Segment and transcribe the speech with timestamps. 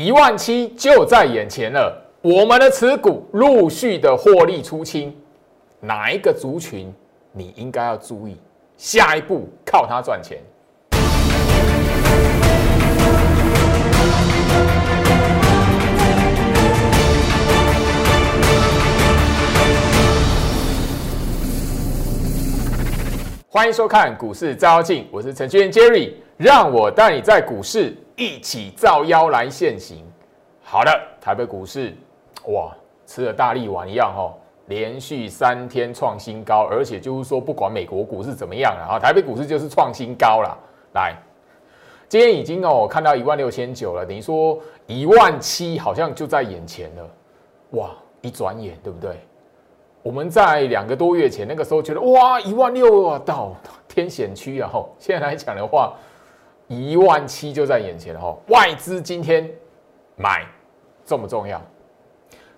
[0.00, 5.12] 一万七就在眼前了，我们的持股陆续的获利出清，
[5.80, 6.94] 哪一个族群
[7.32, 8.36] 你应该要注意？
[8.76, 10.38] 下一步靠它赚钱。
[23.48, 30.04] 欢迎收看股市照妖镜，我是程序员 Jerry，让我带你在股市一起造妖来现行。
[30.64, 31.96] 好的，台北股市
[32.48, 34.34] 哇，吃了大力丸一样哦，
[34.66, 40.58] 连续三天创新高，而且就是说不管美国股市怎么样了啊，台北股市就是创新高了。
[40.94, 41.14] 来，
[42.08, 44.58] 今天已经哦看到一万六千九了，等于说
[44.88, 47.08] 一万七好像就在眼前了。
[47.70, 49.16] 哇，一转眼对不对？
[50.02, 53.54] 我们在两个多月前那个时候觉得哇一万六啊到
[53.86, 55.94] 天险区啊吼，现在来讲的话
[56.68, 58.40] 一万七就在眼前了吼。
[58.48, 59.50] 外资今天
[60.16, 60.46] 买
[61.04, 61.60] 重不重要？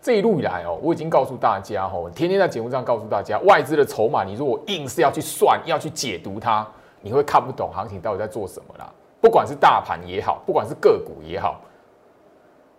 [0.03, 6.67] 这一路以来哦，我已经告诉大家吼，天天在节目上告诉大家，外资的筹码你如果硬是要去算要去解读它，
[7.01, 8.93] 你会看不懂行情到底在做什么啦。
[9.21, 11.61] 不管是大盘也好，不管是个股也好，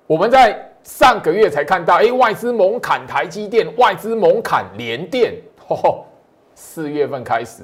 [0.06, 0.68] 我们在。
[0.84, 5.40] 上个月才看到，哎，外资猛砍台积电，外资猛砍联电。
[5.68, 6.08] 吼，
[6.56, 7.62] 四月份开始，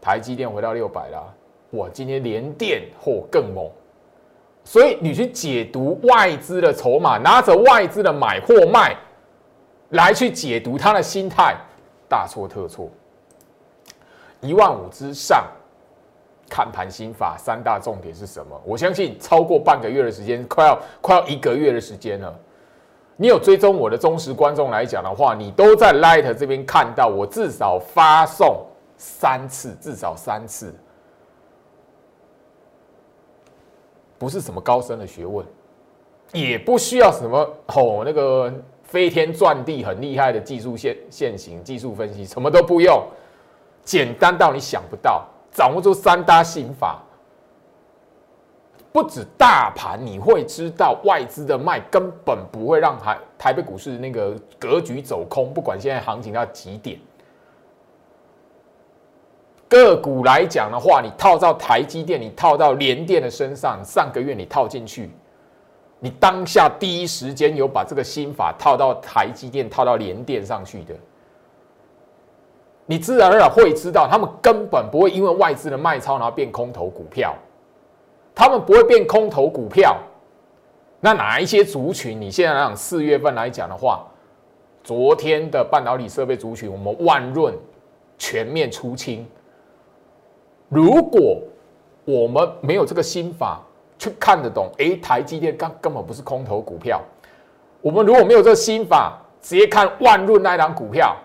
[0.00, 1.34] 台积电回到六百了。
[1.70, 3.70] 我，今天连电或更猛。
[4.64, 8.96] 所以你去解读外资的筹码，拿着外资的买或卖
[9.90, 11.56] 来去解读他的心态，
[12.08, 12.90] 大错特错。
[14.40, 15.44] 一万五之上。
[16.50, 18.58] 看盘心法三大重点是什么？
[18.64, 22.34] 我相信超过半个月的时间，快要快要一个月的时间了。
[23.16, 28.64] 你有追踪我的忠实观众来讲的话，你都在 Light 这边看到我至少发送
[28.96, 30.74] 三次，至少三次，
[34.18, 35.46] 不是什么高深的学问，
[36.32, 38.52] 也不需要什么哦那个
[38.82, 43.02] 飞天转地很厉害的技术线线型技术分析，什么都不用，
[43.84, 45.24] 简单到你想不到。
[45.50, 47.02] 掌握住三大心法，
[48.92, 56.98] 不止大盘，你会知道外资的卖根本不会让台台北股市那个格局走空，不管现在行情到几点。
[59.68, 65.10] 个股来讲的话，你套到台积电，你套到联电的身上，上个月你套进去，
[66.00, 70.94] 你当下第一时间有把这个心法套到台积电、套到联电上去的。
[72.86, 77.34] 你自然而然会知道，他们根本不会因为外资的卖超然后变空头股票，
[78.34, 79.94] 他们不会变空头股票。
[80.98, 82.18] 那哪一些族群？
[82.18, 84.06] 你现在来讲四月份来讲的话，
[84.82, 87.54] 昨天的半导体设备族群，我们万润
[88.16, 89.26] 全面出清。
[90.68, 91.40] 如果
[92.04, 93.62] 我们没有这个心法
[93.98, 97.02] 去看得懂，哎，台积电根根本不是空头股票。
[97.80, 101.16] 我们如果没有这个心法，直接看万润那档股票。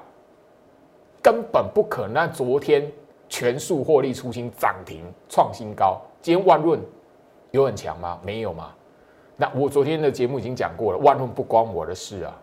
[1.21, 2.29] 根本不可能！
[2.33, 2.91] 昨天
[3.29, 6.77] 全数获利出清涨停创新高，今天万润
[7.51, 8.19] 有很强吗？
[8.21, 8.73] 没有吗？
[9.37, 12.37] 那我昨天的节目已经讲过了，万润不关我的事啊！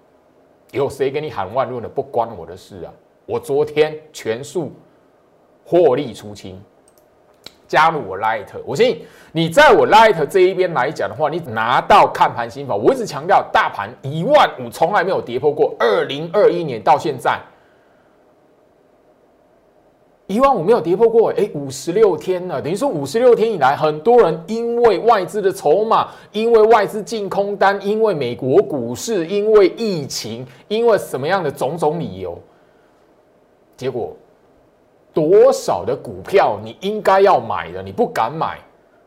[0.72, 1.88] 有谁跟你喊万润的？
[1.88, 2.92] 不关我的事啊！
[3.26, 4.72] 我昨天全数
[5.62, 6.58] 获利出清，
[7.70, 9.00] 加入我 Light，我相信
[9.30, 12.74] 你在我 Light 这一边来讲的话，你拿到看盘心法。
[12.74, 17.38] 我一直强调，大盘一万五从来没有跌破过，二零二一年到现在。
[20.26, 32.36] 一万五没有跌破过，哎，五十六天了，等于说五十六天以来，很多人因为外资的筹码，因为外资净空单，因为美国股市，因为疫情，因为什么样的种种理由，
[33.76, 34.16] 结果
[35.12, 38.58] 多少的股票你应该要买的，你不敢买，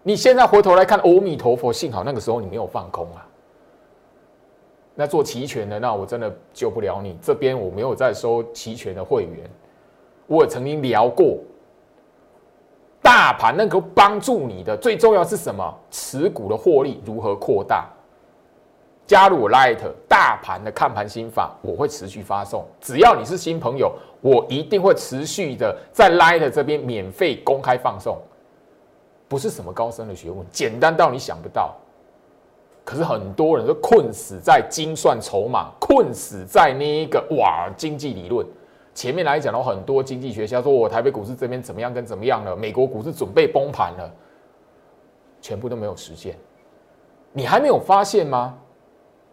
[0.01, 3.25] 你现在回头来看，阿弥陀佛，幸好那个时候你没有放空啊。
[4.95, 9.49] 那做期权的，那我真的救不了你，这边我没有在收期权的会员。
[10.27, 11.37] 我也曾经聊过，
[13.01, 15.73] 大盘能够帮助你的最重要是什么？
[15.89, 17.89] 持股的获利如何扩大？
[19.05, 22.65] 加入我 Light 大盘的看盘心法，我会持续发送。
[22.79, 28.17] 只要你是新朋友，我一定会持续的在 Light 这边免费公开放送。
[29.27, 31.75] 不是什么高深的学问，简单到你想不到。
[32.85, 38.45] 可是很多人都困死在精算筹码，困死在那一个哇经济理论。
[38.93, 44.11] 前面来讲了很多经济学家说，我台北股市这边怎么样跟怎么样了，美国股市准备崩盘了，
[45.41, 46.37] 全部都没有实现。
[47.31, 48.55] 你还没有发现吗？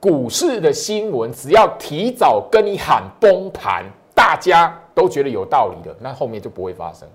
[0.01, 7.07] 股市的新闻只要提早跟你喊崩盘，大家都觉得有道理的，那后面就不会发生。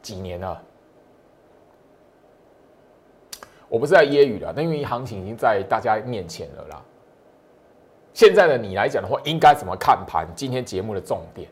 [0.00, 0.58] 几年了，
[3.68, 6.82] 我不是在揶揄了，那因为行情已经在大家面前了啦。
[8.14, 10.26] 现在的你来讲的话，应该怎么看盘？
[10.34, 11.48] 今天节目的重点，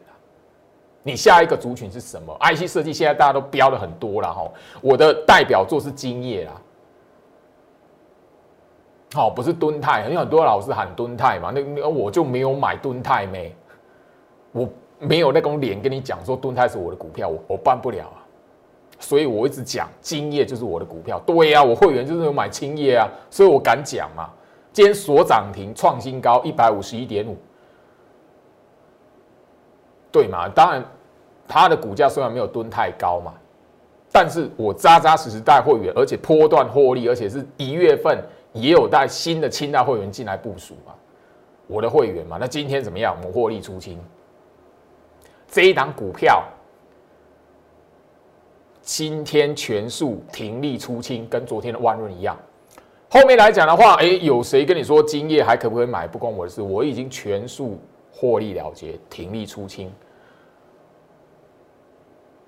[1.02, 4.50] 你下一个族群是什么？IC 设计现在大家都标的很多了哈。
[4.80, 6.52] 我的代表作是金业啦，
[9.14, 13.54] 好，不是蹲泰，因为很多老师喊蹲泰嘛，那那我就没有买蹲泰没，
[14.52, 14.68] 我
[14.98, 18.24] 没有那种脸跟你讲说蹲泰是我的股票，我我办不了啊。
[19.00, 24.28] 所以我一直讲金业就是我的股票，对呀，我会员就是有买青业啊，所以我敢讲嘛。
[24.72, 27.36] 今天所涨停创新高一百五十一点五，
[30.12, 30.48] 对嘛？
[30.48, 30.84] 当然，
[31.48, 33.32] 它的股价虽然没有蹲太高嘛，
[34.12, 38.22] 但是我扎扎实实带会员，而且波段获利，而且是一月份
[38.58, 40.92] 也有带新的清代会员进来部署嘛，
[41.66, 42.38] 我的会员嘛。
[42.40, 43.16] 那今天怎么样？
[43.16, 43.98] 我们获利出清，
[45.46, 46.42] 这一档股票。
[48.82, 52.34] 今天全数停利出清，跟昨天的万润一样。
[53.10, 56.06] 后面来讲的话，哎，有谁跟你说今夜还可不可以买？
[56.06, 57.78] 不关我的事，我已经全数
[58.10, 59.92] 获利了结，停利出清。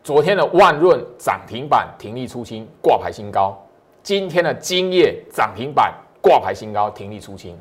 [0.02, 3.56] 昨天的万润涨停板停利出清，挂牌新高。
[4.02, 7.58] 今天的今夜涨停板挂牌新高，停利出清。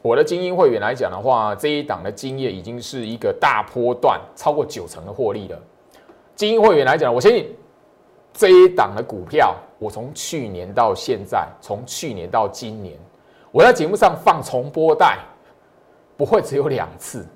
[0.00, 5.60] 我的精英会员来讲的话，这一档的今夜已经是一个大波段，超过九成的获利了。
[6.36, 7.52] 精英会员来讲，我相信
[8.32, 12.96] 这一档的股票，我从去年到现在，从去年到今年，
[13.50, 15.18] 我在节目上放重播带，
[16.16, 17.26] 不会只有两次，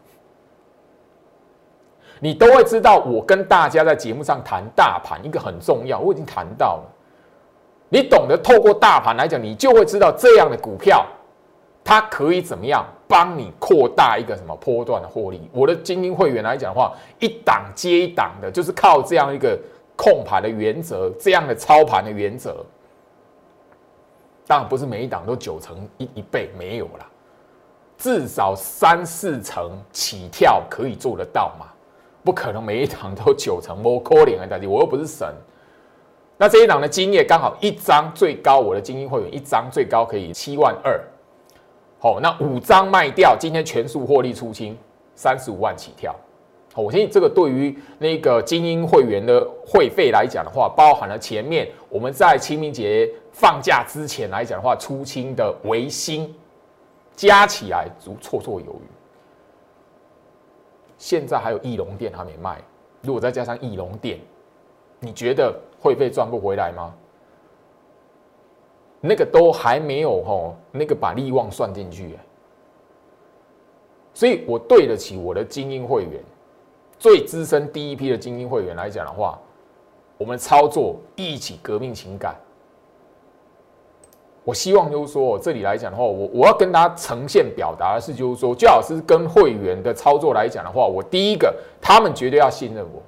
[2.23, 2.99] 你都会知道。
[2.99, 6.85] 我跟大家在节目上谈大盘，一个很重要，我已经谈到了。
[7.89, 11.05] 你懂得透过大盘来讲，你就会知道这样的股票，
[11.83, 12.87] 它可以怎么样？
[13.09, 15.51] 帮你扩大一个什么波段的获利？
[15.53, 19.59] 我的精英会员来讲的话，一档接一档的，就是靠这样一个
[19.97, 22.65] 控盘的原则，这样的操盘的原则。
[24.47, 27.07] 当然不是每一档都九成一一倍没有啦，
[27.99, 31.67] 至少三四成起跳可以做得到嘛？
[32.25, 35.29] 不可能每一档都九成，我可怜啊大弟，我又不是神。
[36.39, 41.01] 那这一档的经验刚好一张最高，我的精英会员一张最高可以七万二。
[41.99, 44.77] 好，那五张卖掉，今天全数获利出清，
[45.15, 46.15] 三十五万起跳。
[46.73, 56.35] 好，我相信这个对于那个精英会员的会费来讲的话，包含了前面我们在清明节放假之前来讲的话出清的维新，
[57.15, 59.02] 加起来足绰绰有余。
[61.03, 62.63] 现在还有翼龙店还没卖，
[63.01, 64.21] 如果再加上翼龙店，
[65.01, 66.95] 你觉得会费赚不回来吗？
[69.01, 72.17] 那个都还没有吼，那个把利旺算进去，
[74.15, 76.23] 所以我对得起我的精英会员，
[77.01, 79.37] 最资深第一批的精英会员来讲的话，
[80.17, 82.37] 我们操作一起革命情感。
[84.45, 93.01] 我希望就是说，这里来讲的话，我我要跟大家呈现表达的是，就是说，最好是跟会员的操作来讲的话，我第一个，他们绝对要信任我。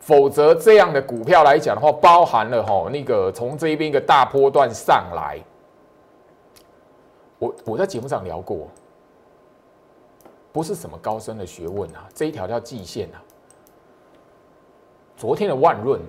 [0.00, 5.38] 否则，这样的股票来讲的话，包含了哈那个从这边一个大波段上来，
[7.38, 8.68] 我我在节目上聊过，
[10.50, 13.20] 不是什么高深的学问啊，这一条叫季线啊。
[15.14, 16.00] 昨天的万润，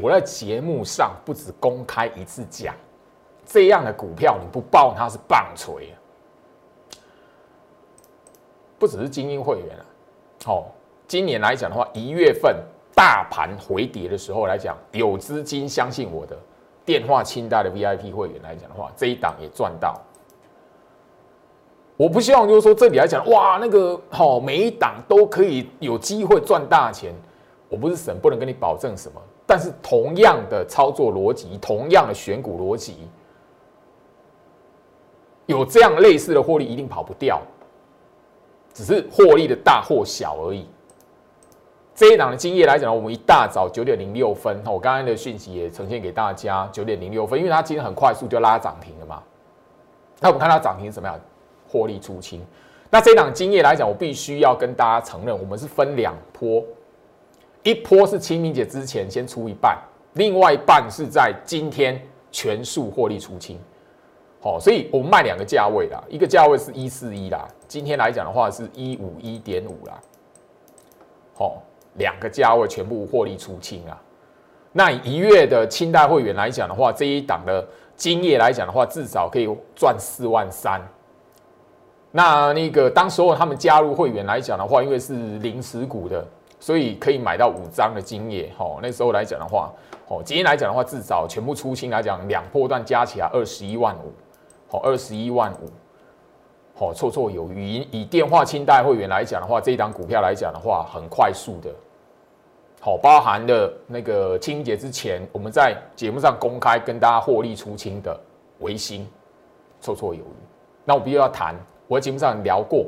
[0.00, 2.74] 我在节目上不止公开一次讲，
[3.46, 5.94] 这样的股票你不报它是棒槌，
[8.78, 9.84] 不只是精英会员啊，
[10.44, 10.66] 好，
[11.06, 12.56] 今年来讲的话，一月份。
[12.96, 16.38] 大盘回跌的时候来讲，有资金相信我的
[16.84, 20.00] 电话清单的 VIP 会员来讲的话，这一档也赚到。
[21.96, 27.12] 我不希望就是说这里来讲，哇，那个好每一档都可以有机会赚大钱。
[27.68, 29.20] 我不是神，不能跟你保证什么。
[29.46, 33.08] 但是同样的操作逻辑，同样的选股逻辑，
[35.46, 37.40] 有这样类似的获利一定跑不掉，
[38.72, 40.66] 只是获利的大或小而已。
[41.94, 49.22] 这一档的经验来讲，我们一大早九点零六分，我刚刚的讯息也呈现给大家，九点零六分，因为它今天很快速就拉涨停了嘛。
[50.20, 51.20] 那我们看它涨停怎么样？
[51.68, 52.44] 获利出清。
[52.90, 56.64] 那这一档经验来讲，我必须要跟大家承认，我们是分两波，
[57.64, 59.76] 一波是清明节之前先出一半，
[60.12, 63.58] 另外一半是在今天全数获利出清。
[64.40, 70.00] 好，所以我们卖两个价位啦，一个价位是一四一啦，今天来讲的话是一五一点五啦。
[71.34, 71.60] 好。
[71.96, 73.96] 两个价位全部获利出清啊！
[74.72, 80.82] 那一月的清代会员来讲的话，这一档的金业来讲的话，至少可以赚四万三。
[82.10, 86.26] 那那个当所有他们加入会员来讲的话，因为是零持股的，
[86.64, 88.50] 所以可以买到五张的金业。
[88.56, 89.70] 好，那时候来讲的话，
[90.08, 94.10] 哦，今天来讲的话，至少全部出清来讲，两波段加起来二十一万五，
[94.66, 95.68] 好，二十一万五，
[96.74, 97.62] 好，绰绰有余。
[97.62, 101.70] 以以电话清代会员来讲的话，这一档股票来讲的话，很快速的，
[102.80, 108.18] 好，包含的那个清明节之前，我们在节目上公开跟大家获利出清的
[108.60, 109.06] 维新，
[109.82, 110.36] 绰绰有余。
[110.82, 111.54] 那我必须要谈，
[111.88, 112.86] 我在节目上聊过，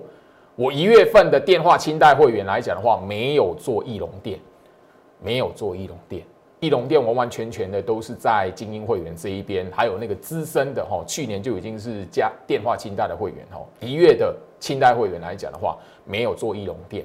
[0.56, 4.40] 我一月份的电话清代会员来讲的话，没有做翼龙店，
[5.22, 6.22] 没有做翼龙店。
[6.60, 17.04] 翼龙店完完全全的都是在精英会员这一边，还有那个资深的哈，去年就已经是加电话清代的会员哈，一月的清代会员来讲的话，没有做翼龙店，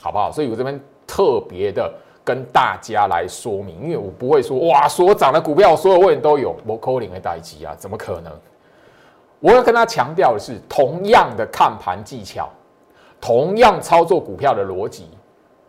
[0.00, 0.30] 好不好？
[0.30, 1.92] 所以我这边特别的
[2.22, 8.32] 跟大家来说明，因为我不会说哇，所涨的股票所有会员都有，我扣零的代机啊，怎么可能？
[9.40, 12.48] 我要跟他强调的是，同样的看盘技巧，
[13.22, 15.06] 同样操作股票的逻辑。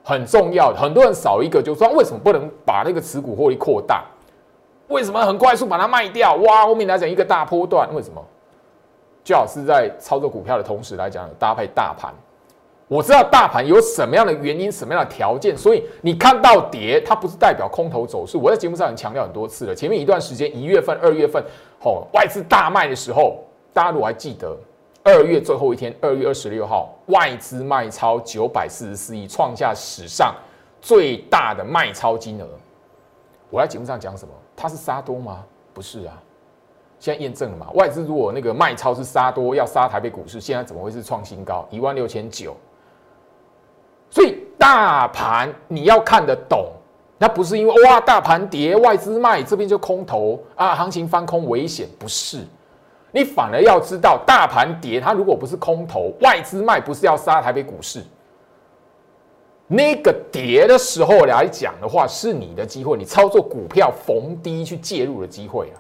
[0.04, 4.04] 很重要，很多人少一个就说为什么不能把那个持股获利扩大？
[4.90, 6.36] 为什么很快速把它卖掉？
[6.36, 8.22] 哇，后面来讲一个大波段，为什么？
[9.24, 12.14] 最好是在操作股票的同时来讲搭配大盘。
[12.90, 18.38] 我知道大盘有什么样的原因、什么样的条件，所以你看到跌，它不是代表空头走势。
[18.38, 19.74] 我在节目上已经强调很多次了。
[19.74, 21.42] 前面一段时间，一月份、二月份，
[21.80, 23.38] 吼外资大卖的时候，
[23.72, 24.54] 大家如果还记得。
[25.04, 30.34] 二月最后一天，二月二十六号，外资卖超九百四十四亿，创下史上
[30.82, 32.48] 最大的卖超金额。
[33.50, 34.34] 我在节目上讲什么？
[34.56, 35.44] 它是杀多吗？
[35.74, 36.22] 不是啊，
[37.00, 37.70] 现在验证了嘛。
[37.74, 42.56] 外资如果那个卖超是杀多，要杀台北股市，现在怎么会是创新高一万六千九？
[44.10, 46.72] 所以大盘你要看得懂，
[47.18, 52.46] 那不是因为哇大盘跌，外资卖这边就空头啊，行情翻空危险，不是。
[53.16, 58.04] 你反而要知道，大盘跌，它如果不是空头，外资卖不是要杀台北股市。
[59.68, 65.78] 那个跌的时候来讲的话，是你的机会，你操作股票逢低去介入的机会啊。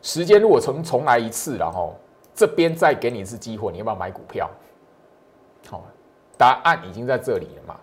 [0.00, 1.94] 时间如果重重来一次，然后
[2.34, 4.50] 这边再给你一次机会，你要不要买股票？
[5.68, 5.84] 好，
[6.38, 7.76] 答案已经在这里了嘛。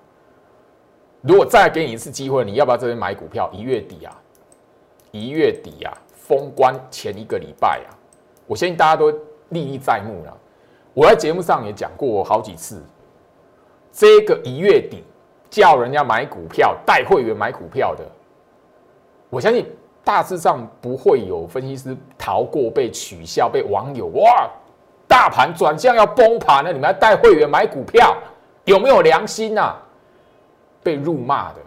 [1.22, 3.48] 如果再给你一次机会，你要不要这边买股票？
[3.54, 4.20] 一月底啊，
[5.12, 5.96] 一月底啊。
[6.28, 7.94] 封关前一个礼拜啊，
[8.48, 9.12] 我相信大家都
[9.50, 10.36] 历历在目了。
[10.94, 12.82] 我在节目上也讲过好几次，
[13.92, 15.04] 这个一月底
[15.50, 18.04] 叫人家买股票、带会员买股票的，
[19.30, 19.68] 我相信
[20.04, 24.50] 大致上不会有分析师逃过被取笑、被网友哇，
[25.08, 28.18] 大盘转向要崩盘了，你们还带会员买股票，
[28.64, 29.76] 有没有良心呐？
[30.82, 31.60] 被辱骂的。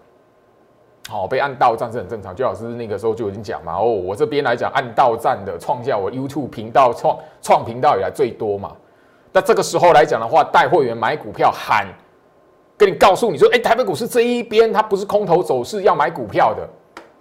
[1.09, 2.37] 好，被按到站是很正常。
[2.37, 8.77] 就老师那个时候就已经讲嘛，哦，我这边来讲按到站的创下我 YouTube 频道创创频道以来最多嘛。
[9.33, 11.87] 那这个时候来讲的话，带会员买股票喊，
[12.77, 16.69] 跟你告诉你说，哎，台北股市这一边它不是空头走势，要买股票的，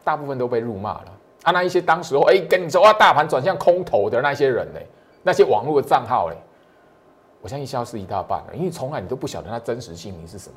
[0.04, 1.06] 大部分都被辱骂了。
[1.44, 4.80] 啊，那一些当时候哎跟你说啊，大盘转向空头的那些人呢，
[5.24, 6.36] 那些网络的账号嘞，
[7.42, 10.56] 我相信消失一大半了，因为从来你都不晓得它真实姓名是什么。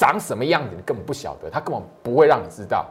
[0.00, 2.86] 长什么样子你根本不晓得，他根本不会让你知道。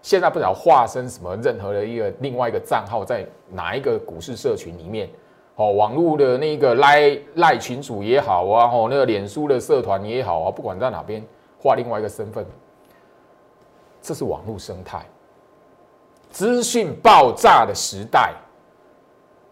[0.00, 5.10] 现在不晓化身什么任何的一个另外一个账号，在哪一个股市社群里面，
[5.56, 11.22] 哦，网络的那个赖赖群主也好啊，哦，那个脸书的社团也好啊，不管在哪边
[11.60, 12.46] 画另外一个身份，
[14.00, 15.04] 这是网络生态，
[16.30, 18.32] 资讯爆炸的时代。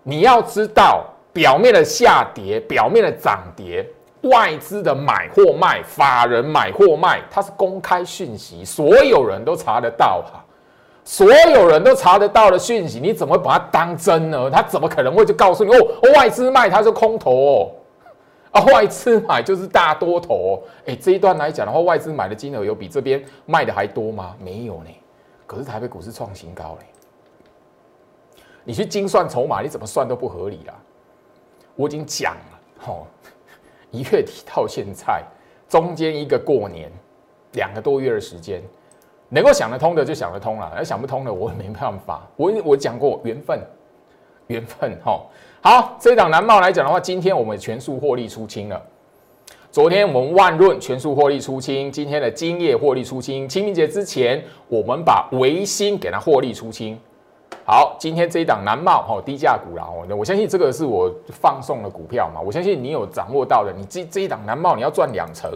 [0.02, 3.86] 你要知道，表面的下跌，表面的涨跌。
[4.28, 10.44] 外资的买或卖，法人买或卖，它是公开讯息，所有人都查得到哈，
[11.04, 14.50] 所有人都查得到的讯息，你怎么把它当真呢？
[14.50, 15.78] 他怎么可能会就告诉你哦？
[16.14, 17.70] 外资卖它是空头哦，
[18.50, 20.62] 啊，外资买就是大多头哦。
[20.86, 24.34] 哎，这一段来讲的话，外资买的金额有比这边卖的还多吗？
[24.42, 24.90] 没有呢。
[25.46, 26.86] 可是台北股市创新高嘞，
[28.64, 30.74] 你去精算筹码，你怎么算都不合理啦。
[31.76, 33.06] 我已经讲了，吼。
[33.96, 35.22] 一月底到现在，
[35.70, 36.92] 中间一个过年，
[37.52, 38.62] 两个多月的时间，
[39.30, 42.28] 能够想得通的就想得通了，而想不通的我没办法。
[42.36, 43.58] 我我讲过缘分，
[44.48, 45.22] 缘分哈。
[45.62, 48.82] 好，这档蓝帽来讲的话，今天我们全数获利出清了。
[49.70, 53.48] 昨天我们万润全数获利出清，今天的金业获利出清。
[53.48, 56.98] 清明节之前，我们把维新给它获利出清。
[57.68, 65.52] 好，今天这一档南茂哈低价股啦，哦，我相信这个是我放送的股票嘛，我相信你有掌握到的，你这这一档南茂你要赚两成，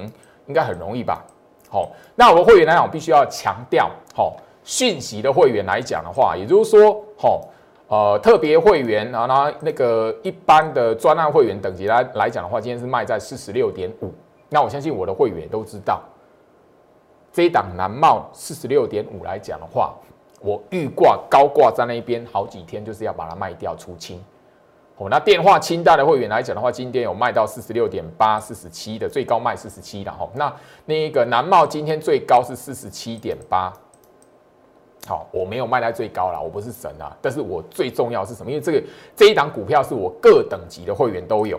[0.49, 1.25] 应该很容易吧？
[1.71, 7.43] 好，那我的会员来讲，我必须要强调，好，讯息的会员来讲的话，也就是说，好，
[7.87, 14.13] 呃，特别会员啊，那那个一般的专案会员等级来来讲的话，今天是卖在四十六点五，
[14.49, 16.03] 那我相信我的会员都知道，
[17.33, 19.95] 这一档南茂四十六点五来讲的话，
[20.41, 24.23] 我预挂高挂在那边好几天，就是要把它卖掉出清。
[24.97, 30.29] 哦，那电话清单的会员来讲的话，今天有卖到四十六点八、四十七的，最高卖四十七的哈。
[30.35, 30.55] 那
[30.85, 33.73] 那个南茂今天最高是四十七点八，
[35.07, 37.17] 好，我没有卖在最高了，我不是神啊。
[37.23, 38.51] 但是我最重要是什么？
[38.51, 38.83] 因为这个
[39.17, 41.59] 这一档股票是我各等级的会员都有，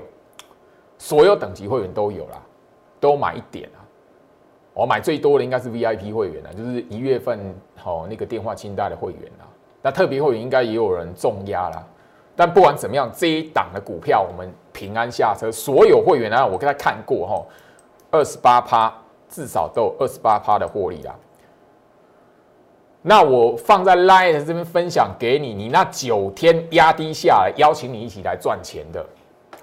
[0.99, 2.39] 所有等级会员都有啦，
[2.99, 3.80] 都买一点啊。
[4.73, 9.43] 我买最多的应该是 VIP 会员啊，就是一月份好那个电话清单的会员啊。
[9.81, 11.83] 那特别会员应该也有人重压啦。
[12.35, 17.45] 但不管怎么样，这一档的股票我们平安下车，所有会员啊，我跟他看过哈，
[18.11, 18.91] 二十八趴
[19.27, 21.13] 至少都有二十八趴的获利啦。
[23.01, 29.05] 那我放在 Line 这边分享给你，你那九天压低下来，邀请你一起来赚钱的，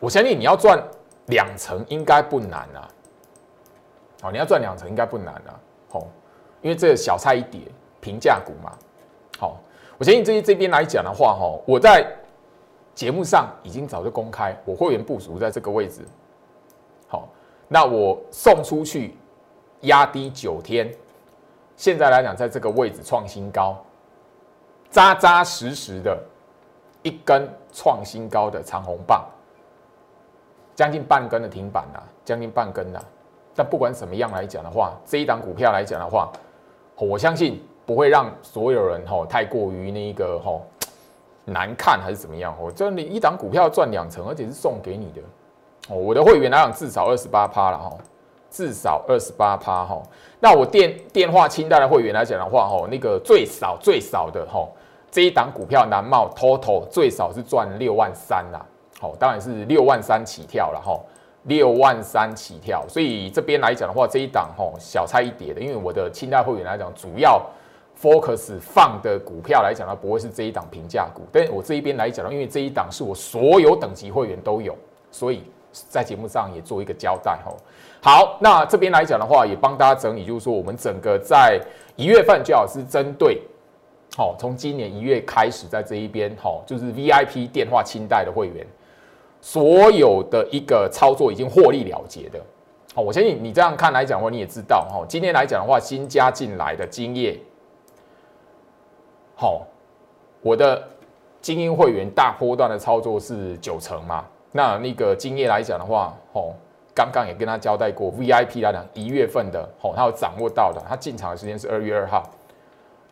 [0.01, 0.79] 我相信你要赚
[1.27, 2.87] 两成应该不难啊。
[4.21, 5.61] 好，你要赚两成应该不难啊。
[5.91, 6.07] 好，
[6.63, 7.61] 因为这小菜一碟，
[8.01, 8.73] 平价股嘛。
[9.39, 9.57] 好，
[9.99, 12.07] 我相信这这边来讲的话，哈，我在。
[12.95, 16.05] 节目上已经早就公开，我会员部署在这个位置。
[17.07, 17.29] 好，
[17.69, 19.17] 那我送出去
[19.83, 20.93] 压低九天，
[21.77, 23.81] 现在来讲，在这个位置创新高，
[24.91, 26.21] 扎扎实实的
[27.05, 29.25] 一根创新高的长红棒，
[30.75, 33.01] 将近半根的停板呐，将近半根呐。
[33.59, 36.31] 但不管怎么样来讲的话，这一档股票来讲的话，
[36.95, 40.63] 我相信不会让所有人吼太过于那个吼。
[41.51, 42.55] 难看还是怎么样？
[42.61, 45.23] 我这你一档股票赚两成，而且是送给你的
[45.89, 45.97] 哦。
[45.97, 47.91] 我的会员来讲至少二十八趴了哈，
[48.51, 50.03] 至少二十八趴哈。
[50.41, 54.69] 那我电电话清代的会员来讲的话哈，那个最少最少的哈，
[55.11, 58.61] 这一档股票南茂 total 最少是赚六万三啦。
[59.01, 61.01] 好，当然是六万三起跳了哈，
[61.45, 62.85] 六万三起跳。
[62.89, 67.45] 所以这边来讲的话，这一档吼小菜一碟的，因为我的清代会员来讲主要。
[68.01, 71.23] Focus 放的股票来讲呢，不会是这一档平价股。
[71.33, 74.73] 但我这一边来讲呢，因为这一档是我所有等级会员都有，
[75.11, 77.57] 所以在节目上也做一个交代吼。
[78.01, 81.61] 好，那这边来讲的话，也帮大家整理，就是说我们整个在
[81.97, 83.43] 一月份最好是针对，
[84.17, 88.65] 好，从今年一月开始，在这一边好，就是 VIP 电话清代的会员，
[89.41, 92.41] 所有的一个操作已经获利了结的。
[92.95, 97.39] 好，我相信你这样看来讲的话，你也知道哈，今天来讲的话，新加进来的经验。
[99.37, 99.65] 好，
[100.43, 100.83] 我的
[101.41, 104.25] 精英会员大波段的操作是九成嘛？
[104.51, 106.53] 那那个经验来讲的话，哦，
[106.93, 112.25] 刚刚也跟他交代过，VIP 来讲一月份的，哦，他有掌握到的，他进场的时间是二月二号，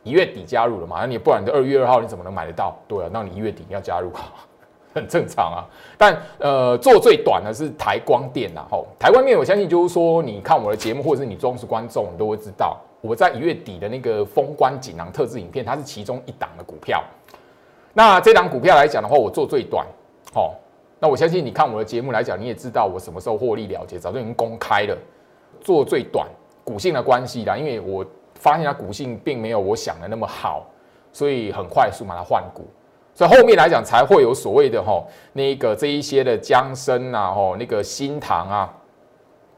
[0.03, 0.97] 一月底加入了嘛？
[1.01, 2.75] 那你不然的二月二号你怎么能买得到？
[2.89, 4.11] 对啊，那你一月底要加入，
[4.97, 5.63] 很正常啊。
[5.97, 12.77] 但呃，做最短的是台光电呐，吼，台光电我相信就是说，你看我的节目或者是你忠实观众，你都会知道。
[13.03, 17.05] 我在一月底的那个封关锦囊特制影片，它是其中一档的股票。
[17.93, 19.87] 那这档股票来讲的话，我做最短，
[20.35, 20.51] 哦，
[20.99, 24.97] 那我相信你看我的节目来讲，你也知道我什么时候获利了结，早就已经公开了。
[25.61, 26.27] 做最短，
[26.65, 28.05] 股性的关系啦，因为我
[28.35, 30.67] 发现它股性并没有我想的那么好，
[31.13, 32.67] 所以很快速把它换股，
[33.17, 38.73] 所以后面来讲才会有所谓的哈那个这一些的江生啊，吼那个新塘啊。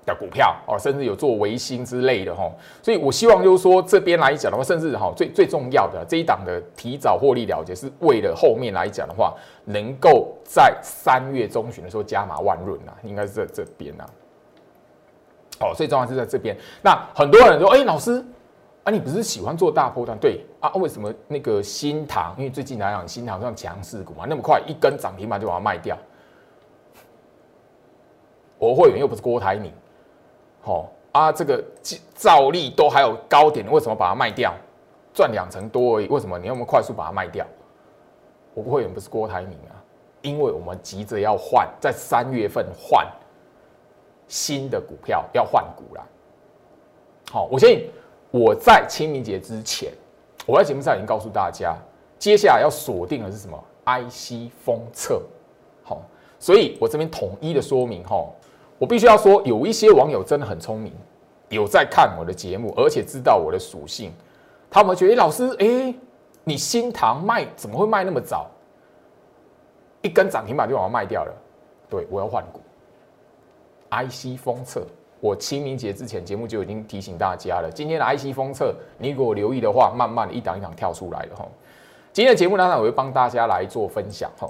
[0.06, 2.50] 的股票哦，甚至有做维新之类的哈，
[2.82, 9.34] 所以我希望就是说这边来讲的话，甚至哈最最重要的这一档的提早获利了结，是为了后面来讲的话，
[9.66, 14.06] 能够在三月中旬的时候加码万润呐，应该是在这边呐。
[15.60, 16.56] 哦，最重要是在这边。
[16.80, 18.24] 那很多人说，哎，老师
[18.88, 20.16] 啊，你不是喜欢做大波段？
[20.18, 22.34] 对啊，为什么那个新塘？
[22.38, 25.94] 因为最近来讲，新塘算强势股嘛，那么快一根涨停板就把它卖掉。
[28.56, 29.70] 我会员又不是郭台铭。
[30.62, 31.62] 好啊，这个
[32.14, 34.54] 照例都还有高点，为什么把它卖掉？
[35.12, 37.46] 赚两成多而已，为什么你那么快速把它卖掉？
[38.54, 39.76] 我不会员不是郭台铭啊，
[40.22, 43.06] 因为我们急着要换，在三月份换
[44.28, 46.02] 新的股票，要换股啦。
[47.30, 47.90] 好，我相信
[48.30, 49.92] 我在清明节之前，
[50.46, 51.76] 我在节目上已经告诉大家，
[52.18, 55.22] 接下来要锁定的是什么？IC 封测。
[55.82, 56.02] 好，
[56.38, 58.26] 所以我这边统一的说明哈。
[58.78, 60.92] 我必须要说，有一些网友真的很聪明，
[61.48, 64.12] 有在看我的节目，而且知道我的属性。
[64.70, 65.94] 他们觉得，老师，哎，
[66.44, 68.46] 你新塘卖怎么会卖那么早？
[70.02, 71.34] 一根涨停板就把它卖掉了。
[71.88, 72.60] 对，我要换股。
[73.90, 74.86] IC 封测，
[75.20, 77.70] 我清明节之前节目就已经提醒大家了。
[77.70, 81.46] 今天的 IC 封测，你如果留意的话，慢慢一档一档跳出来了哈。
[82.12, 84.48] 今天的节目呢，我会帮大家来做分享哈，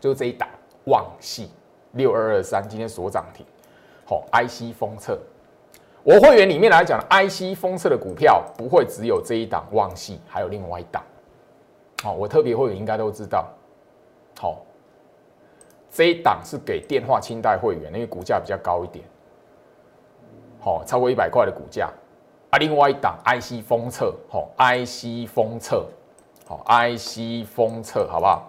[0.00, 0.48] 就这一档
[0.84, 1.50] 旺系。
[1.92, 3.44] 六二二三今天所涨停，
[4.06, 5.18] 好，IC 封测，
[6.02, 11.02] 我会员里面来讲，IC 封测的股票不会只有这一档旺系，还有另外一档。
[12.02, 13.46] 好，我特别会员应该都知道。
[14.40, 14.62] 好，
[15.90, 19.04] 这一档是给电话清代会员，因为股价比较高一点。
[20.62, 21.90] 好，超过一百块的股价。
[22.50, 25.84] 啊，另外一档 IC 封测，好，IC 封测，
[26.46, 28.48] 好，IC 封测，好不好？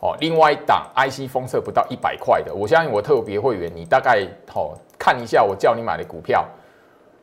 [0.00, 6.44] 哦，另外一档 IC 封测不到一百块的，我相信我特别会员，你大概好看一下我叫你买的股票，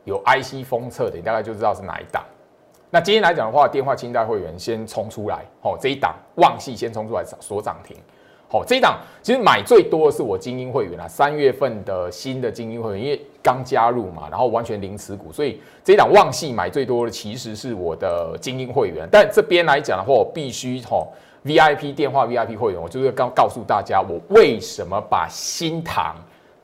[0.04, 2.24] 有 IC 封测的，你大概就知道是哪一档。
[2.88, 7.96] 那今天来讲的话，电话清代会员先冲出来，哦，这一档旺系先冲出来锁涨停。
[8.52, 19.08] 好，这一档其实买最多的是我精英会员啊，三月份的新的精英会员，因为刚加入嘛，然后完全零持股，所以这一档旺系买最多的其实是我的精英会员。
[19.08, 21.12] 但这边来讲的话，我必须吼
[21.44, 26.16] VIP 电话 VIP 会员，我就是告告诉大家，我为什么把新塘、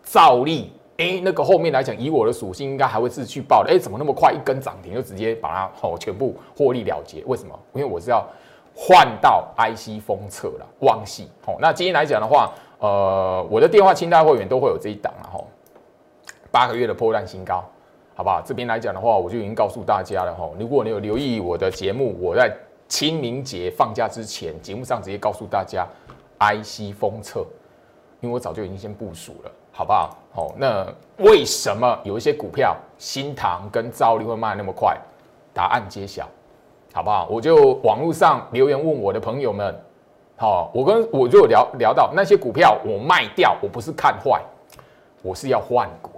[0.02, 7.22] 兆利，哎，那个后面来讲，以我的属性应该还会是去报的，哎，怎么那么快一根涨停就直接把它吼全部获利了结？
[7.26, 7.56] 为什么？
[7.74, 8.26] 因为我是要。
[8.78, 11.30] 换到 IC 封测了，旺系。
[11.42, 15.42] 好，那今天来讲的话，呃，我的电话清代会员都会有这一档了哈，
[16.50, 17.64] 八个月的破烂新高，
[18.14, 18.42] 好不好？
[18.44, 22.54] 这边来讲的话，我就已经告诉大家了，吼，如果你有留意我的节目，我在
[22.86, 25.86] 清明节放假之前，节目上直接告诉大家
[26.38, 27.46] IC 封测，
[28.20, 30.18] 因为我早就已经先部署了，好不好？
[30.32, 30.86] 好，那
[31.16, 34.98] 为什么有一些股票新塘跟兆利会卖那么快？
[35.54, 36.28] 答案揭晓。
[36.96, 37.26] 好不好？
[37.28, 39.78] 我就网络上留言问我的朋友们，
[40.34, 44.40] 好，我跟我就聊聊到那些股票我卖掉，我不是看坏，
[45.20, 46.10] 我是要换股。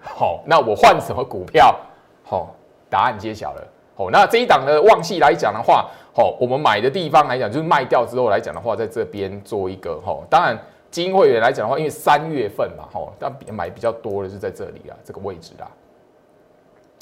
[0.00, 1.78] 好，那我换什么股票？
[2.24, 2.48] 好，
[2.88, 3.62] 答案揭晓了。
[3.94, 10.16] 好，那这一档的旺系来讲的话，好，我们买的地方来讲，就是卖掉之后来讲的话，在这边做一个哈。
[10.30, 10.58] 当然，
[10.90, 15.70] 基金会员来讲的话，因为三月份嘛，哈，但买比较多的是在这里啊，这个位置啦。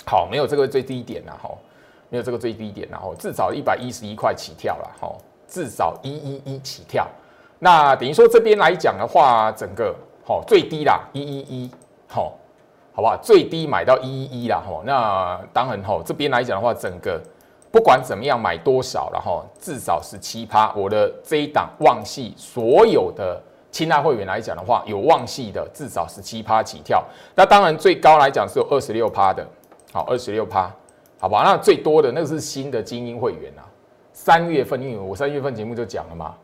[0.04, 1.50] 好，没有这个最低点啦，哈。
[2.10, 5.10] 没有这个最低点，然后至少一百一十一块起跳了，哈，
[5.48, 7.08] 至少一一一起跳。
[7.60, 9.94] 那等于说这边来讲的话，整个
[10.24, 11.70] 好最低啦，一一一，
[12.08, 12.32] 好，
[12.92, 13.16] 好不好？
[13.22, 14.82] 最低买到一一一啦，哈。
[14.84, 17.20] 那当然，哈，这边来讲的话，整个
[17.70, 20.72] 不管怎么样买多少，然后至少是七趴。
[20.74, 27.04] 我的这一档旺系所有的亲爱会员来讲的话，有旺系的至少是七趴起跳。
[27.36, 29.46] 那当然最高来讲是有二十六趴的，
[29.92, 30.68] 好，二十六趴。
[31.20, 33.62] 好吧，那最多的那个是新的精英会员啊。
[34.12, 36.34] 三月份，因为我三月份节目就讲了嘛，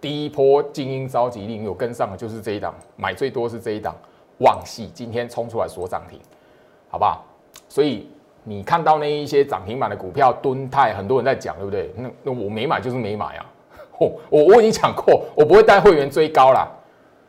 [0.00, 3.94] 第一波精英召集令有跟上的就是这一档，买最多是这一档
[4.38, 6.20] 旺系，今天冲出来锁涨停，
[6.88, 7.24] 好不好？
[7.68, 8.08] 所以
[8.42, 11.92] 你看到那一些涨停板的股票，敦泰很多人在讲，对不对？
[11.96, 13.46] 那那我没买就是没买啊。
[13.98, 16.68] 我我我已经讲过，我不会带会员追高啦，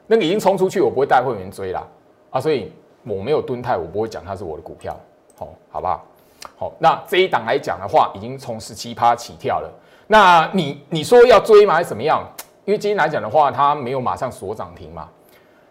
[0.07, 1.87] 那个已经冲出去，我不会带会员追啦。
[2.31, 2.41] 啊。
[2.41, 2.71] 所以
[3.03, 4.99] 我没有敦泰，我不会讲它是我的股票，
[5.37, 6.05] 好，好不好？
[6.59, 9.71] 好，那这一档来讲的话，已经从十七趴起跳了。
[10.07, 11.75] 那你你说要追吗？
[11.75, 12.27] 还是怎么样？
[12.65, 15.07] 因为今天来讲的话，它没有马上锁涨停嘛。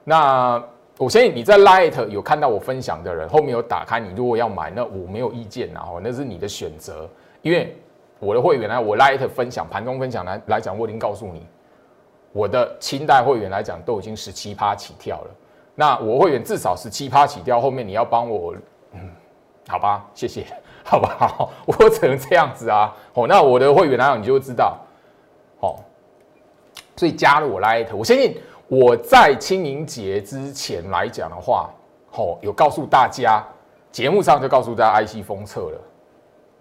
[0.04, 0.62] 那
[0.96, 7.10] 我相信你在 Light 有看到我分享的人，后面有打开，你如果要买，那我没有意见然后那是你的选择。
[7.42, 7.76] 因为
[8.20, 11.44] 我的会员呢，我 Light 分享盘中分享来来讲，我已经告诉你，
[12.32, 15.30] 我的清代会员来讲都已经十七趴起跳了。
[15.74, 18.54] 那我会员至少十七趴起跳，后面你要帮我，
[18.92, 19.10] 嗯。
[19.68, 20.46] 好吧，谢谢，
[20.86, 21.50] 好不好？
[21.66, 22.94] 我只能这样子啊。
[23.12, 24.78] 哦，那我的会员来讲，你就知道，
[25.60, 25.74] 哦，
[26.96, 31.68] 所以加入我 Light，我相信我在清明节之前来讲的话，
[32.12, 33.44] 哦，有告诉大家，
[33.90, 35.80] 节目上就告诉大家 IC 封测了。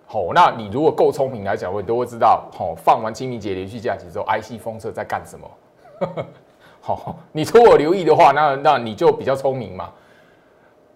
[0.07, 5.49] 好，那你如果够聪明来讲，我都会知道，哦，放完清明节连续假期之后，IC 封测在干什么？
[6.81, 9.89] 好，你如果留意的话，那那你就比较聪明嘛。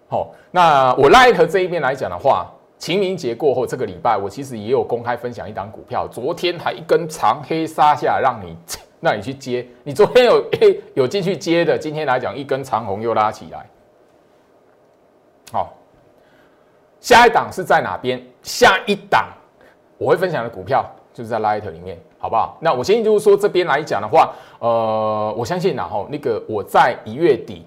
[0.08, 2.48] 好，那我 Light 这一边来讲的话，
[2.80, 8.56] 清明节过后这个礼拜，我其实也有公开分享一档股票，昨天还一根长黑杀下，让你
[9.00, 9.64] 让你去接。
[9.84, 10.44] 你昨天有
[10.96, 13.68] 有进去接的，今天来讲一根长红又拉起来。
[15.52, 15.74] 好，
[17.00, 18.18] 下一档是在哪边？
[18.42, 19.28] 下一档
[19.98, 22.56] 我会分享的股票就是在 Light 里面，好不好？
[22.62, 27.66] 那我先就是说这边来讲的话，呃，我相信然后那个我在一月底。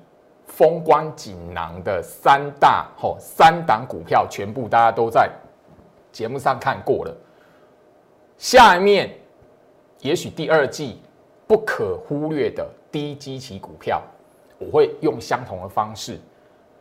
[0.56, 5.28] 风光锦囊的三大吼三档股票，全部大家都在
[6.12, 7.18] 节目上看过了。
[8.38, 9.10] 下面
[10.02, 11.02] 也许第二季
[11.48, 14.00] 不可忽略的低基期股票，
[14.60, 16.20] 我会用相同的方式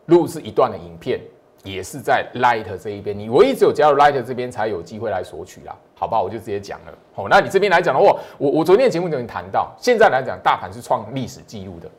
[0.05, 1.19] 录制一段的影片，
[1.65, 3.19] 也是在 Light 这一边。
[3.19, 6.21] 你唯一只有加入 Light 这边才有机会来索取啦，好吧？
[6.21, 6.93] 我就直接讲了。
[7.15, 11.91] 好，那你这边来讲的话，我我昨天的节目就已经谈到，现在来讲，大盘是创历史记录的。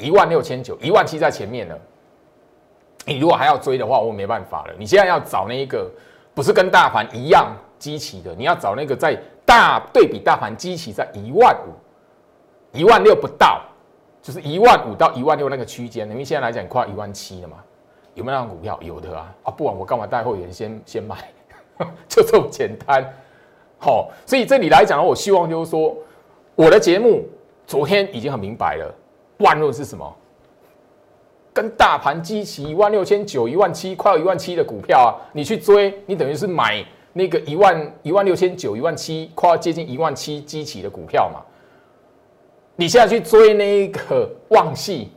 [0.00, 1.78] 一万六千九，一万七在前面了。
[3.06, 4.74] 你如果还要追的话，我没办法了。
[4.78, 5.90] 你现在要找那一个
[6.34, 13.62] 不是跟大盘一样基期的，你要找那个在大对比大盘基期在一万五、一万六不到，
[14.22, 16.08] 就是一万五到一万六那个区间。
[16.10, 17.56] 因为现在来讲快一万七了嘛，
[18.14, 18.78] 有没有那种股票？
[18.82, 19.34] 有的啊！
[19.44, 21.16] 啊，不然我干嘛带会员先先买？
[22.06, 23.02] 就这么简单。
[23.78, 25.96] 好，所以这里来讲呢，我希望就是说，
[26.54, 27.26] 我的节目
[27.66, 28.94] 昨天已经很明白了，
[29.40, 30.16] 万润是什么？
[31.52, 41.42] 跟大盘基期一万六千九、一万七，快要一万七的股票啊，你去追，你等于是买那个一万一万六千九、一万七，快要接近一万七基期的股票嘛？
[42.76, 45.10] 你现在去追那个旺系，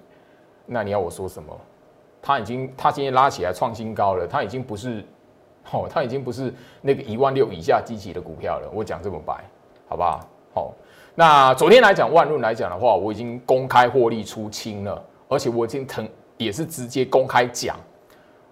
[0.66, 1.56] 那你要我说什么？
[2.20, 5.06] 它已经，它今天拉起来创新高了，它已经不是，
[5.72, 8.70] 哦，它已经不是那个一万六以下基期的股票了。
[8.74, 9.44] 我讲这么白，
[9.88, 10.20] 好不好？
[10.56, 10.74] 好，
[11.15, 16.08] 那昨天来讲万润来讲的话，我已经公开获利出清了，而且我已经腾。
[16.36, 17.78] 也是直接公开讲，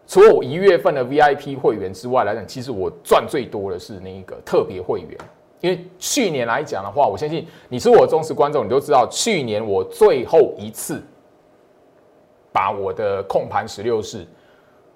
[0.08, 5.17] 除了我一月份的 VIP 会员之外来讲，其实我赚最多的是那一个特别会员。
[5.60, 11.04] 因为去年来讲的话，我相信你是我忠实观众，你都知道，去年我最后一次
[12.54, 14.26] 把我的控盘十六式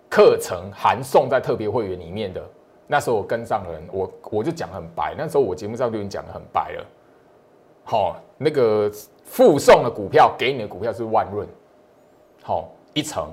[0.07, 2.41] 课程含送在特别会员里面的，
[2.87, 6.85] 那时候我跟上人，我我就讲很白，那时候我节目上就已经讲的很白了。
[7.85, 8.91] 好，那个
[9.23, 11.47] 附送的股票给你的股票是万润，
[12.43, 12.69] 好。
[12.97, 13.27] 一层，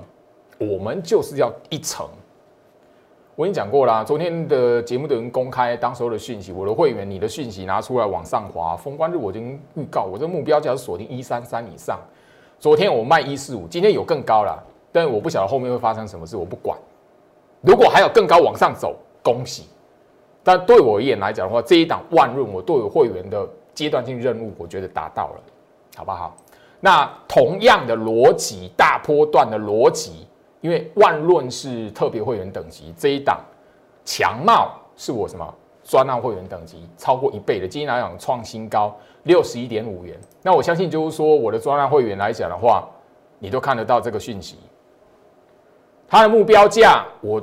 [0.57, 2.05] 我们就是要一层。
[3.35, 11.97] 我已经讲过啦，昨天的节目的人公开当时候的讯息，我的会员，你的讯息拿出来往上滑，封关日我已经预告，我这目标价是锁定一三三以上。
[12.59, 14.61] 昨天我卖一四五，今天有更高了，
[14.91, 16.77] 但我不晓得后面会发生什么事，我不管。
[17.61, 19.63] 如果还有更高往上走，恭喜。
[20.43, 25.43] 但对我而言来讲的话，这一档万润，我对我会员的阶段性任务，我觉得达到了，
[25.95, 26.35] 好不好？
[26.79, 30.27] 那同样的逻辑，大波段的逻辑，
[30.59, 33.39] 因为万润是特别会员等级这一档，
[34.03, 40.19] 强茂是我什么专案会员等级超过一倍的，今天来讲创新高六十一点五元。
[40.41, 42.85] 那我相信就是说，我的专案会员来讲的话，
[43.39, 44.57] 你都看得到这个讯息，
[46.07, 47.41] 它的目标价，我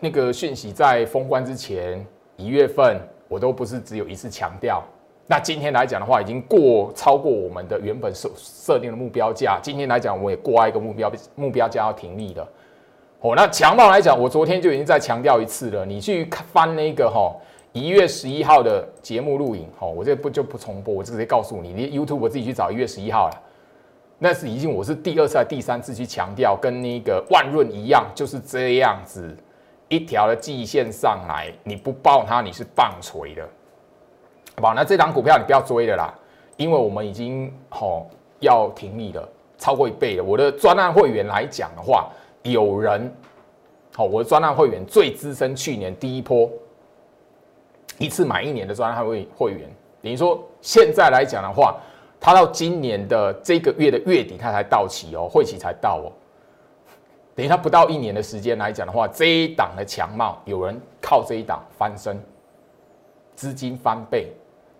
[0.00, 2.04] 那个讯息在封关之前
[2.36, 4.82] 一月份，我都不是只有一次强调。
[5.26, 9.58] 那今天来讲的话，已经过超过我们的原本设设定的目标价。
[9.62, 12.46] 今天来讲，我也过一个目标目标价要停利的。
[13.20, 15.86] 哦，那强暴来讲，我昨天就已经再强调一次了。
[15.86, 17.34] 你去翻那个哈
[17.72, 23.40] 一月十一号的节目录影，哦，我这不就不重播，我直接告诉你，你 YouTube 我自己去找一月十一号了。
[24.18, 29.34] 那是已经我是第二次、第三次去强调，跟那个万润一样，就是这样子
[29.88, 33.48] 一条的季线上来，你不报它，你是棒槌的。
[34.62, 36.14] 好，那这档股票你不要追了啦，
[36.56, 38.08] 因为我们已经吼
[38.40, 40.24] 要停利了，超过一倍了。
[40.24, 42.08] 我的专案会员来讲的话，
[42.42, 43.12] 有人
[43.94, 46.48] 好，我的专案会员最资深，去年第一波
[47.98, 49.68] 一次买一年的专案会会员，
[50.00, 51.76] 等于说现在来讲的话，
[52.18, 56.08] 他到今年的这个月的月底他才到期哦，会期才到哦，
[57.34, 62.18] 等于他不到一年的时间来讲的话，这一档的强貌有人靠这一档翻身，
[63.34, 64.32] 资金翻倍。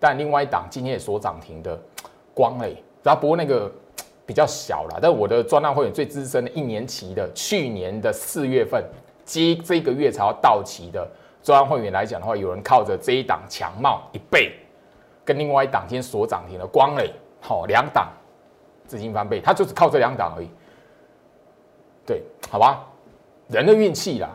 [0.07, 1.75] 但另外一档今天也所涨停的
[2.31, 3.71] 光磊，然后不过那个
[4.23, 4.99] 比较小了。
[5.01, 8.85] 但我的专案会员最资深的一年期的，去年的四月份
[9.23, 11.09] 接这个月才要到期的
[11.41, 14.53] 专案会员来讲的话，有人靠着这一档强茂一倍，
[15.23, 18.07] 跟另外一档今天所涨停的光磊，好两档
[18.85, 20.47] 资金翻倍，他就只靠这两档而已。
[22.05, 22.85] 对，好吧，
[23.47, 24.29] 人的运气啦。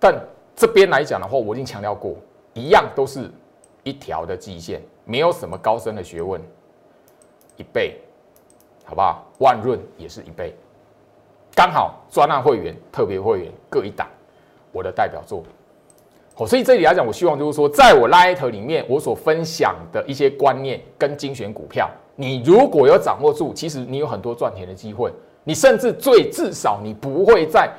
[0.00, 0.20] 但
[0.56, 2.16] 这边来讲的话，我已经强调过，
[2.54, 3.30] 一样都是。
[3.86, 6.40] 一条的基线，没有什么高深的学问，
[7.56, 7.96] 一倍，
[8.84, 9.24] 好不好？
[9.38, 10.52] 万润也是一倍，
[11.54, 14.08] 刚好专案会员、特别会员各一档，
[14.72, 15.44] 我的代表作。
[16.34, 25.12] 好，所以这里来讲，我希望就是说，在我 Light 里面，我所分享的一些观念跟精选股票，你如果有掌握住，其实你有很多赚钱的机会，
[25.44, 27.72] 你甚至最至少你不会在。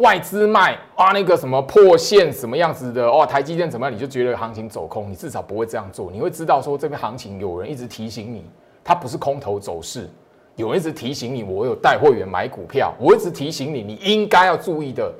[0.00, 3.94] 外资卖啊，那个什么破线什么样子的哦，台积电怎么样？
[3.94, 6.10] 你就觉得行情走空，你至少不会这样做。
[6.10, 8.44] 你会知道说这边行情有人一直提醒你，
[8.82, 10.08] 它不是空头走势，
[10.56, 15.12] 有人一直提醒你，我有带会员买股票，我一直提醒你，你应该要注意的，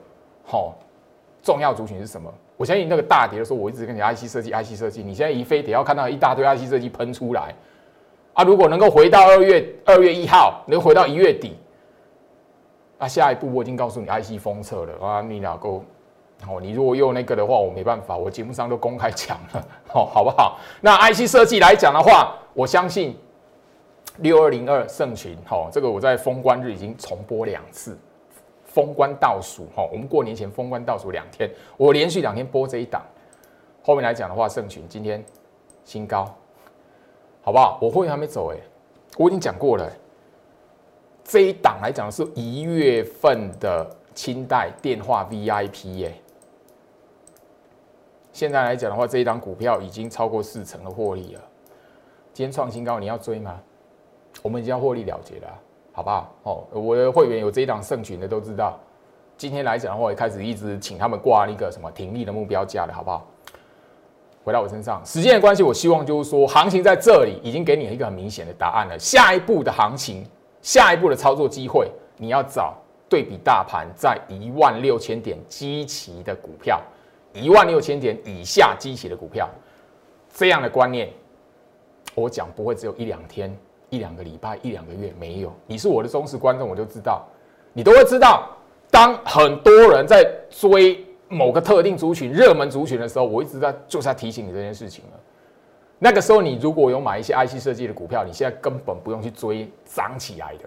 [0.44, 0.74] 好，
[1.42, 2.32] 重要族群是什么？
[2.56, 7.54] 我相信那个大跌的时候，我一直跟你 IC 设计，IC 设计，你现在一非得要看到一大堆 IC 设计喷出来
[8.32, 8.44] 啊！
[8.44, 11.54] 如果能够回到二月二月一号，能回到一月底。
[13.00, 15.82] 那下一步我已经告诉你，IC 封测了啊，你俩够
[16.46, 16.60] 哦。
[16.60, 20.58] 你如果用那个的话，我没办法，我节目上都公开讲了，好，好不好？
[20.82, 23.16] 那 IC 设计来讲的话，我相信
[24.18, 27.98] 六二零二盛群，好，这个我在封关日已经重播两次，
[28.66, 33.00] 封关倒数哈，我们过年前封关倒数两天，我连续两天播这一档。
[33.82, 35.24] 后面来讲的话，盛群今天
[35.86, 36.30] 新高，
[37.40, 37.78] 好不好？
[37.80, 38.58] 我会员还没走哎，
[39.16, 39.90] 我已经讲过了。
[41.30, 46.12] 这一档来讲是一月份的清代电话 VIP 耶。
[48.32, 51.40] 现在来讲的话，这一档股票已经超过四成的获利了。
[52.32, 53.60] 今天创新高，你要追吗？
[54.42, 55.46] 我们已经要获利了结了，
[55.92, 56.34] 好不好？
[56.42, 58.76] 哦，我的会员有这一档胜群的都知道。
[59.36, 63.24] 今天来讲的话，也开始一直请他们挂那个什么停利的目标价了，好不好？
[64.42, 68.98] 回到我身上，时间的关系，我希望就是说，行情在这里已经给你一个很明显的答案了。
[68.98, 70.26] 下一步的行情，
[70.62, 72.76] 下一步的操作机会，你要找
[73.08, 76.80] 对比大盘在一万六千点基期的股票，
[77.32, 79.48] 一万六千点以下基期的股票，
[80.32, 81.08] 这样的观念，
[82.14, 83.56] 我讲不会只有一两天、
[83.88, 85.52] 一两个礼拜、一两个月，没有。
[85.66, 87.24] 你是我的忠实观众，我就知道，
[87.72, 88.48] 你都会知道，
[88.90, 91.04] 当很多人在追。
[91.32, 95.20] 某个特定族群、热门族群的时候，我一直在就是在提醒你这件事情了。
[96.02, 100.64] 那个时候，你如果有买一些 IC 设计的股票，你现在根本不用去追涨起来的，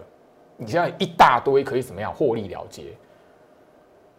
[0.57, 2.95] 你现在一大堆可以怎么样获利了结？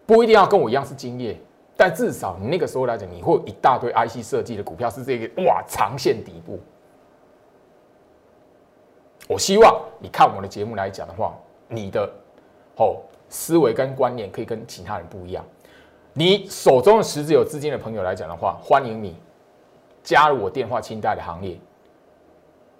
[0.04, 1.40] 不一定要跟我一样是经验，
[1.76, 6.58] 但至少你那个时候来讲，你会有一大堆 IC 设计的股票是这个哇长线底部。
[9.28, 11.32] 我希望你看我的节目来讲的话，
[11.68, 12.10] 你的
[12.76, 12.96] 哦
[13.28, 15.44] 思维跟观念可以跟其他人不一样。
[16.12, 19.16] 你手中的实质有资金的朋友来讲的话，欢迎你
[20.04, 21.58] 加入我电话清贷的行列。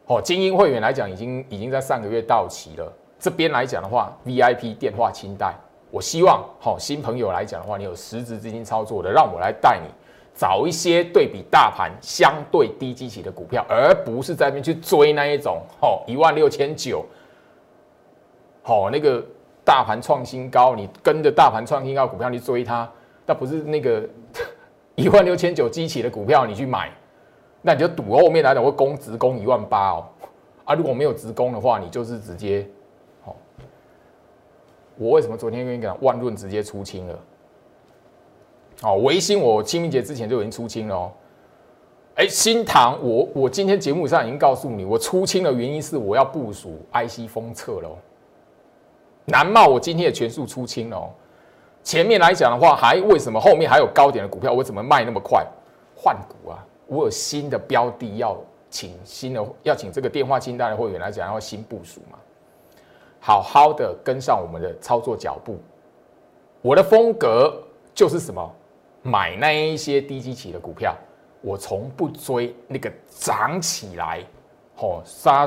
[0.07, 2.93] 哦，精英会员来讲，已经已经在上个月到期了。
[3.19, 5.55] 这边来讲的话，VIP 电话清贷，
[5.91, 9.89] 我希望好新朋友来讲的话，你有实质资金操作的，让我来带你
[10.35, 17.03] 找一些对比大盘相对低基期的股票，而不是在那边去追那一种哦一万六千九，
[18.63, 19.25] 好那个
[19.65, 22.87] 大盘创新高，你跟着大盘创新高股票去追它。
[23.25, 24.07] 那不是那个
[24.97, 26.93] 一万六千九基起的股票，你去买，
[27.67, 30.05] 那你就赌后面来讲会攻直攻一万八哦。
[30.67, 32.69] 啊，如果没有直攻的话，你就是直接，
[33.25, 33.35] 好。
[34.99, 37.19] 我为什么昨天跟你讲万润直接出清了？
[38.83, 41.13] 哦，维新我清明节之前就已经出清了哦。
[42.17, 47.97] 哎，新塘我我今天节目上已经告诉你，我出清的原因是我要部署 IC 封测喽。
[49.25, 51.09] 南茂我今天也全数出清了哦。
[51.83, 54.53] 前面来讲的话，还为什么后面还有高点的股票？
[54.53, 55.47] 我怎么卖那么快？
[55.97, 56.67] 换股啊！
[56.87, 58.37] 我有新的标的要
[58.71, 62.19] 请新的，要请这个电话清单的会员来讲，要新部署嘛？
[63.21, 65.59] 好好的跟上我们的操作脚步。
[66.61, 67.63] 我的风格
[67.95, 68.55] 就是什么？
[69.03, 70.97] 买那一些低基企的股票，
[71.43, 74.25] 我从不追那个涨起来，
[74.79, 75.47] 哦，杀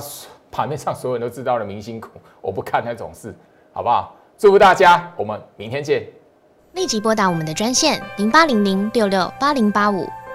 [0.52, 3.34] 盘面上所有人都知道的明星股，我不看那种事，
[3.74, 4.16] 好不好？
[4.38, 6.08] 祝福大家，我们明天见。
[6.74, 10.08] 立即拨打我们的专线零八零零六六八零八五